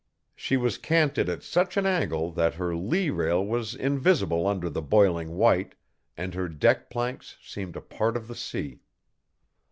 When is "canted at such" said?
0.79-1.77